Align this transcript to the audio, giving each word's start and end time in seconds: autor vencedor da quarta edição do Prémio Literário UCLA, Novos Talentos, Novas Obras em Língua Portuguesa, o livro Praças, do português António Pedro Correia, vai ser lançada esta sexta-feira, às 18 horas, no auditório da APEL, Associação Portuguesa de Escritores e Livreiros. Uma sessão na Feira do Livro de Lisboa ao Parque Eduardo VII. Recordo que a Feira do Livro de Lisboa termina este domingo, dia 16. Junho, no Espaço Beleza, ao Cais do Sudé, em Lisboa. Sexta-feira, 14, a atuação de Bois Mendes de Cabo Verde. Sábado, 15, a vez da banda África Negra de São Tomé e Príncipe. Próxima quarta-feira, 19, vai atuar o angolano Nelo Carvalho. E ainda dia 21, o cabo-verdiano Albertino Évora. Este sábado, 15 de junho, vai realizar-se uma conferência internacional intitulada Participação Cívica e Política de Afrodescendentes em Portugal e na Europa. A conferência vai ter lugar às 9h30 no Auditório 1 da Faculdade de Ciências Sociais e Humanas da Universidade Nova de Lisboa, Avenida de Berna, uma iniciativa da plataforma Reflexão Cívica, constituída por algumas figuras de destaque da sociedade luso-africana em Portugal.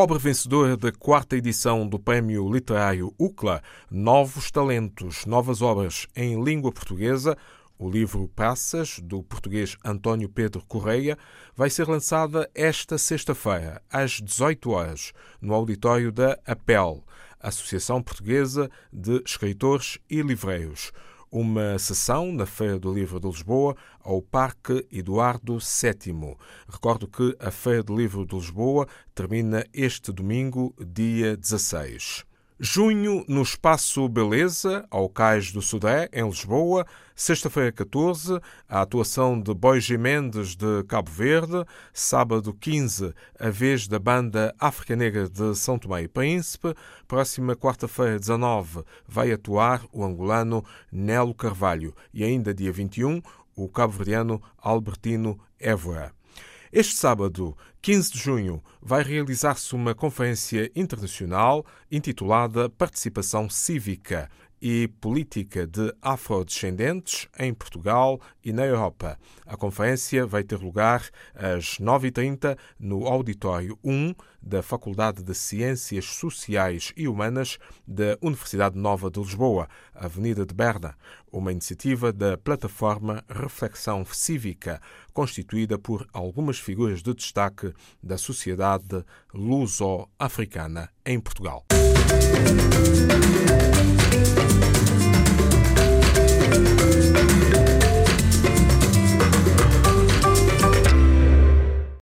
autor 0.00 0.20
vencedor 0.20 0.76
da 0.76 0.92
quarta 0.92 1.36
edição 1.36 1.84
do 1.84 1.98
Prémio 1.98 2.48
Literário 2.48 3.12
UCLA, 3.18 3.60
Novos 3.90 4.48
Talentos, 4.48 5.26
Novas 5.26 5.60
Obras 5.60 6.06
em 6.14 6.40
Língua 6.40 6.70
Portuguesa, 6.70 7.36
o 7.76 7.90
livro 7.90 8.28
Praças, 8.28 9.00
do 9.02 9.24
português 9.24 9.76
António 9.84 10.28
Pedro 10.28 10.62
Correia, 10.68 11.18
vai 11.56 11.68
ser 11.68 11.88
lançada 11.88 12.48
esta 12.54 12.96
sexta-feira, 12.96 13.82
às 13.90 14.20
18 14.20 14.70
horas, 14.70 15.12
no 15.42 15.52
auditório 15.52 16.12
da 16.12 16.38
APEL, 16.46 17.04
Associação 17.40 18.00
Portuguesa 18.00 18.70
de 18.92 19.20
Escritores 19.26 19.98
e 20.08 20.22
Livreiros. 20.22 20.92
Uma 21.30 21.78
sessão 21.78 22.32
na 22.32 22.46
Feira 22.46 22.78
do 22.78 22.92
Livro 22.92 23.20
de 23.20 23.26
Lisboa 23.26 23.76
ao 24.00 24.22
Parque 24.22 24.86
Eduardo 24.90 25.58
VII. 25.58 26.34
Recordo 26.66 27.06
que 27.06 27.36
a 27.38 27.50
Feira 27.50 27.82
do 27.82 27.94
Livro 27.94 28.24
de 28.24 28.34
Lisboa 28.34 28.88
termina 29.14 29.62
este 29.74 30.10
domingo, 30.10 30.74
dia 30.80 31.36
16. 31.36 32.24
Junho, 32.60 33.24
no 33.28 33.42
Espaço 33.42 34.08
Beleza, 34.08 34.84
ao 34.90 35.08
Cais 35.08 35.52
do 35.52 35.62
Sudé, 35.62 36.08
em 36.12 36.26
Lisboa. 36.26 36.84
Sexta-feira, 37.14 37.70
14, 37.70 38.40
a 38.68 38.80
atuação 38.80 39.40
de 39.40 39.54
Bois 39.54 39.88
Mendes 39.88 40.56
de 40.56 40.82
Cabo 40.88 41.08
Verde. 41.08 41.64
Sábado, 41.92 42.52
15, 42.52 43.14
a 43.38 43.48
vez 43.48 43.86
da 43.86 44.00
banda 44.00 44.52
África 44.58 44.96
Negra 44.96 45.28
de 45.28 45.54
São 45.54 45.78
Tomé 45.78 46.02
e 46.02 46.08
Príncipe. 46.08 46.74
Próxima 47.06 47.54
quarta-feira, 47.54 48.18
19, 48.18 48.82
vai 49.06 49.30
atuar 49.30 49.84
o 49.92 50.04
angolano 50.04 50.64
Nelo 50.90 51.34
Carvalho. 51.34 51.94
E 52.12 52.24
ainda 52.24 52.52
dia 52.52 52.72
21, 52.72 53.22
o 53.54 53.68
cabo-verdiano 53.68 54.42
Albertino 54.60 55.38
Évora. 55.60 56.12
Este 56.72 56.96
sábado, 56.96 57.56
15 57.88 58.12
de 58.12 58.18
junho, 58.18 58.62
vai 58.82 59.02
realizar-se 59.02 59.74
uma 59.74 59.94
conferência 59.94 60.70
internacional 60.76 61.64
intitulada 61.90 62.68
Participação 62.68 63.48
Cívica 63.48 64.28
e 64.60 64.88
Política 65.00 65.66
de 65.66 65.94
Afrodescendentes 66.02 67.28
em 67.38 67.54
Portugal 67.54 68.20
e 68.44 68.52
na 68.52 68.66
Europa. 68.66 69.18
A 69.46 69.56
conferência 69.56 70.26
vai 70.26 70.42
ter 70.42 70.58
lugar 70.58 71.08
às 71.34 71.78
9h30 71.78 72.58
no 72.78 73.06
Auditório 73.06 73.78
1 73.82 74.14
da 74.42 74.62
Faculdade 74.62 75.22
de 75.22 75.34
Ciências 75.34 76.04
Sociais 76.06 76.92
e 76.96 77.08
Humanas 77.08 77.58
da 77.86 78.16
Universidade 78.20 78.78
Nova 78.78 79.10
de 79.10 79.20
Lisboa, 79.20 79.68
Avenida 79.94 80.46
de 80.46 80.54
Berna, 80.54 80.96
uma 81.30 81.52
iniciativa 81.52 82.12
da 82.12 82.38
plataforma 82.38 83.24
Reflexão 83.28 84.04
Cívica, 84.04 84.80
constituída 85.12 85.78
por 85.78 86.06
algumas 86.12 86.58
figuras 86.58 87.02
de 87.02 87.14
destaque 87.14 87.72
da 88.02 88.18
sociedade 88.18 89.04
luso-africana 89.32 90.90
em 91.04 91.20
Portugal. 91.20 91.64